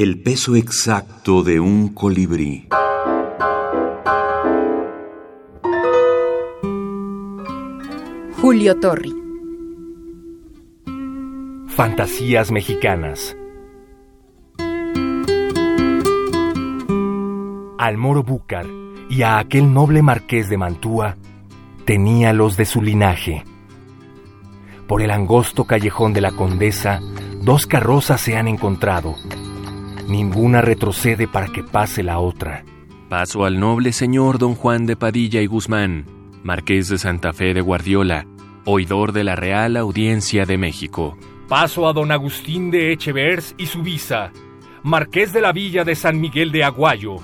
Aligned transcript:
El 0.00 0.20
peso 0.20 0.54
exacto 0.54 1.42
de 1.42 1.58
un 1.58 1.88
colibrí. 1.88 2.68
Julio 8.40 8.78
Torri. 8.78 9.12
Fantasías 11.66 12.52
mexicanas. 12.52 13.36
Al 17.76 17.96
moro 17.96 18.22
Búcar 18.22 18.66
y 19.10 19.22
a 19.22 19.40
aquel 19.40 19.74
noble 19.74 20.02
marqués 20.02 20.48
de 20.48 20.58
Mantua 20.58 21.16
tenía 21.84 22.32
los 22.32 22.56
de 22.56 22.66
su 22.66 22.82
linaje. 22.82 23.42
Por 24.86 25.02
el 25.02 25.10
angosto 25.10 25.64
callejón 25.64 26.12
de 26.12 26.20
la 26.20 26.30
Condesa, 26.30 27.00
dos 27.42 27.66
carrozas 27.66 28.20
se 28.20 28.36
han 28.36 28.46
encontrado 28.46 29.16
Ninguna 30.08 30.62
retrocede 30.62 31.28
para 31.28 31.48
que 31.48 31.62
pase 31.62 32.02
la 32.02 32.18
otra. 32.18 32.64
Paso 33.10 33.44
al 33.44 33.60
noble 33.60 33.92
señor 33.92 34.38
don 34.38 34.54
Juan 34.54 34.86
de 34.86 34.96
Padilla 34.96 35.42
y 35.42 35.46
Guzmán, 35.46 36.06
marqués 36.42 36.88
de 36.88 36.96
Santa 36.96 37.34
Fe 37.34 37.52
de 37.52 37.60
Guardiola, 37.60 38.26
oidor 38.64 39.12
de 39.12 39.24
la 39.24 39.36
Real 39.36 39.76
Audiencia 39.76 40.46
de 40.46 40.56
México. 40.56 41.16
Paso 41.46 41.86
a 41.86 41.92
don 41.92 42.10
Agustín 42.10 42.70
de 42.70 42.92
Echevers 42.92 43.54
y 43.58 43.66
su 43.66 43.82
visa, 43.82 44.32
marqués 44.82 45.34
de 45.34 45.42
la 45.42 45.52
villa 45.52 45.84
de 45.84 45.94
San 45.94 46.18
Miguel 46.20 46.52
de 46.52 46.64
Aguayo, 46.64 47.16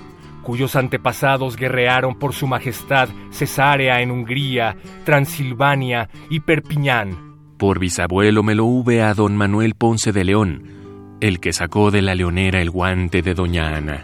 cuyos 0.43 0.75
antepasados 0.75 1.55
guerrearon 1.55 2.19
por 2.19 2.33
su 2.33 2.45
majestad 2.45 3.09
Cesárea 3.31 4.01
en 4.01 4.11
Hungría, 4.11 4.77
Transilvania 5.05 6.09
y 6.29 6.41
Perpiñán. 6.41 7.35
Por 7.57 7.79
bisabuelo 7.79 8.43
me 8.43 8.53
lo 8.53 8.65
hube 8.65 9.01
a 9.01 9.15
don 9.15 9.35
Manuel 9.35 9.73
Ponce 9.73 10.11
de 10.11 10.23
León, 10.23 10.84
el 11.21 11.39
que 11.39 11.53
sacó 11.53 11.91
de 11.91 12.01
la 12.01 12.15
leonera 12.15 12.61
el 12.61 12.69
guante 12.69 13.21
de 13.21 13.33
doña 13.33 13.75
Ana. 13.75 14.03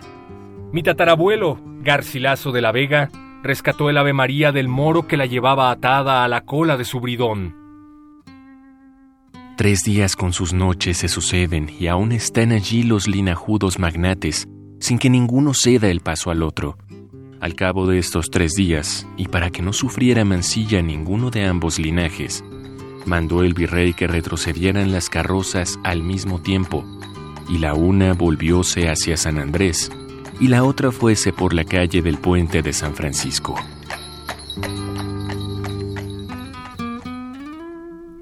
Mi 0.72 0.84
tatarabuelo, 0.84 1.60
Garcilaso 1.84 2.52
de 2.52 2.62
la 2.62 2.72
Vega, 2.72 3.10
rescató 3.44 3.90
el 3.90 3.98
Ave 3.98 4.14
María 4.14 4.52
del 4.52 4.68
moro 4.68 5.08
que 5.08 5.18
la 5.18 5.26
llevaba 5.26 5.72
atada 5.72 6.24
a 6.24 6.28
la 6.28 6.42
cola 6.42 6.78
de 6.78 6.86
su 6.86 7.00
bridón. 7.00 7.56
Tres 9.58 9.84
días 9.84 10.16
con 10.16 10.34
sus 10.34 10.54
noches 10.54 10.98
se 10.98 11.08
suceden 11.08 11.70
y 11.80 11.88
aún 11.88 12.12
están 12.12 12.52
allí 12.52 12.84
los 12.84 13.08
linajudos 13.08 13.80
magnates, 13.80 14.48
sin 14.80 14.98
que 14.98 15.10
ninguno 15.10 15.54
ceda 15.54 15.90
el 15.90 16.00
paso 16.00 16.32
al 16.32 16.42
otro. 16.42 16.78
Al 17.40 17.56
cabo 17.56 17.88
de 17.88 18.00
estos 18.00 18.30
tres 18.32 18.54
días, 18.54 19.08
y 19.18 19.28
para 19.28 19.50
que 19.50 19.62
no 19.62 19.74
sufriera 19.74 20.24
mancilla 20.26 20.82
ninguno 20.82 21.32
de 21.32 21.46
ambos 21.46 21.80
linajes, 21.80 22.44
mandó 23.06 23.44
el 23.44 23.54
virrey 23.54 23.94
que 23.94 24.08
retrocedieran 24.08 24.92
las 24.92 25.10
carrozas 25.10 25.80
al 25.84 26.02
mismo 26.04 26.42
tiempo, 26.42 26.86
y 27.52 27.58
la 27.58 27.74
una 27.74 28.14
volvióse 28.14 28.88
hacia 28.88 29.18
San 29.18 29.38
Andrés, 29.38 29.92
y 30.40 30.48
la 30.48 30.64
otra 30.64 30.90
fuese 30.90 31.34
por 31.34 31.54
la 31.54 31.66
calle 31.66 32.02
del 32.02 32.18
puente 32.18 32.62
de 32.62 32.72
San 32.72 32.96
Francisco. 32.96 33.56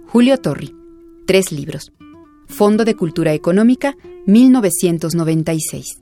Julio 0.08 0.40
Torri, 0.40 0.76
tres 1.28 1.52
libros. 1.52 1.92
Fondo 2.48 2.86
de 2.86 2.96
Cultura 2.96 3.34
Económica, 3.34 3.96
1996. 4.26 6.02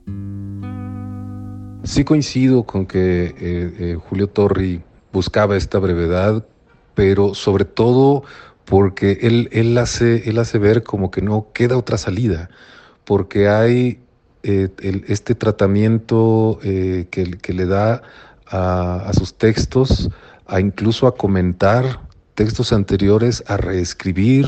Sí 1.84 2.04
coincido 2.04 2.62
con 2.62 2.86
que 2.86 3.24
eh, 3.24 3.34
eh, 3.38 3.98
Julio 4.08 4.28
Torri 4.28 4.80
buscaba 5.12 5.58
esta 5.58 5.78
brevedad, 5.78 6.46
pero 6.94 7.34
sobre 7.34 7.66
todo 7.66 8.24
porque 8.64 9.18
él, 9.20 9.50
él, 9.52 9.76
hace, 9.76 10.30
él 10.30 10.38
hace 10.38 10.56
ver 10.56 10.82
como 10.82 11.10
que 11.10 11.20
no 11.20 11.48
queda 11.52 11.76
otra 11.76 11.98
salida, 11.98 12.48
porque 13.08 13.48
hay 13.48 13.98
eh, 14.42 14.68
este 15.08 15.34
tratamiento 15.34 16.58
eh, 16.62 17.06
que, 17.10 17.52
le 17.54 17.64
da 17.64 18.02
a, 18.50 19.10
sus 19.14 19.32
textos, 19.32 20.10
a 20.46 20.60
incluso 20.60 21.06
a 21.06 21.14
comentar 21.14 22.02
textos 22.34 22.70
anteriores, 22.70 23.42
a 23.46 23.56
reescribir, 23.56 24.44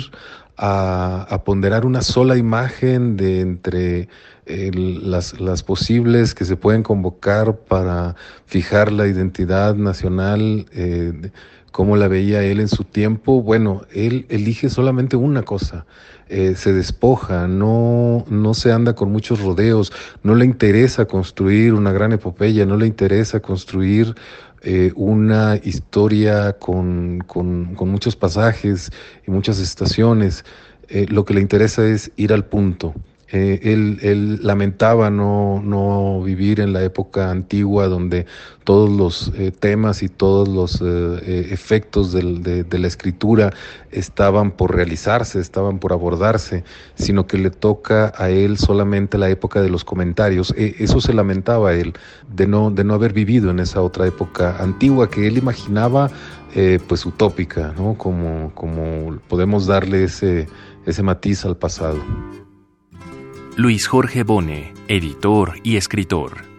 a, 0.62 1.42
ponderar 1.44 1.86
una 1.86 2.02
sola 2.02 2.36
imagen 2.36 3.16
de 3.16 3.40
entre 3.40 4.08
las, 4.46 5.40
las, 5.40 5.62
posibles 5.62 6.34
que 6.34 6.44
se 6.44 6.56
pueden 6.56 6.82
convocar 6.82 7.56
para 7.56 8.16
fijar 8.46 8.92
la 8.92 9.06
identidad 9.06 9.74
nacional. 9.74 10.66
Eh, 10.72 11.30
cómo 11.70 11.96
la 11.96 12.08
veía 12.08 12.42
él 12.42 12.60
en 12.60 12.68
su 12.68 12.84
tiempo, 12.84 13.42
bueno, 13.42 13.82
él 13.94 14.26
elige 14.28 14.68
solamente 14.68 15.16
una 15.16 15.42
cosa, 15.42 15.86
eh, 16.28 16.54
se 16.56 16.72
despoja, 16.72 17.46
no, 17.46 18.24
no 18.28 18.54
se 18.54 18.72
anda 18.72 18.94
con 18.94 19.12
muchos 19.12 19.40
rodeos, 19.40 19.92
no 20.22 20.34
le 20.34 20.44
interesa 20.44 21.04
construir 21.04 21.74
una 21.74 21.92
gran 21.92 22.12
epopeya, 22.12 22.66
no 22.66 22.76
le 22.76 22.86
interesa 22.86 23.40
construir 23.40 24.14
eh, 24.62 24.92
una 24.94 25.58
historia 25.62 26.52
con, 26.54 27.20
con, 27.26 27.74
muchos 27.88 28.14
pasajes 28.16 28.90
y 29.26 29.30
muchas 29.30 29.58
estaciones, 29.58 30.44
eh, 30.88 31.06
lo 31.08 31.24
que 31.24 31.34
le 31.34 31.40
interesa 31.40 31.86
es 31.86 32.12
ir 32.16 32.32
al 32.32 32.44
punto. 32.44 32.94
Eh, 33.32 33.60
él, 33.62 34.40
lamentaba 34.42 35.08
no, 35.08 35.62
no, 35.62 36.20
vivir 36.22 36.58
en 36.58 36.72
la 36.72 36.82
época 36.82 37.30
antigua 37.30 37.86
donde 37.86 38.26
todos 38.64 38.90
los 38.90 39.32
eh, 39.36 39.52
temas 39.52 40.02
y 40.02 40.08
todos 40.08 40.48
los 40.48 40.80
eh, 40.80 41.48
efectos 41.50 42.12
de, 42.12 42.66
la 42.70 42.86
escritura 42.88 43.52
estaban 43.92 44.50
por 44.50 44.74
realizarse, 44.74 45.38
estaban 45.38 45.78
por 45.78 45.92
abordarse, 45.92 46.64
sino 46.96 47.28
que 47.28 47.38
le 47.38 47.50
toca 47.50 48.12
a 48.16 48.30
él 48.30 48.58
solamente 48.58 49.16
la 49.16 49.30
época 49.30 49.62
de 49.62 49.70
los 49.70 49.84
comentarios. 49.84 50.52
E, 50.56 50.74
eso 50.80 51.00
se 51.00 51.14
lamentaba 51.14 51.74
él, 51.74 51.94
de 52.34 52.48
no, 52.48 52.70
de 52.72 52.82
no 52.82 52.94
haber 52.94 53.12
vivido 53.12 53.50
en 53.50 53.60
esa 53.60 53.80
otra 53.80 54.06
época 54.06 54.56
antigua 54.58 55.08
que 55.08 55.28
él 55.28 55.38
imaginaba 55.38 56.10
pues 56.88 57.06
utópica, 57.06 57.72
¿no? 57.78 57.94
como, 57.96 58.50
como 58.56 59.16
podemos 59.28 59.68
darle 59.68 60.02
ese, 60.02 60.48
ese 60.84 61.00
matiz 61.00 61.44
al 61.44 61.56
pasado. 61.56 62.00
Luis 63.62 63.88
Jorge 63.88 64.22
Bone, 64.22 64.72
editor 64.88 65.60
y 65.62 65.76
escritor. 65.76 66.49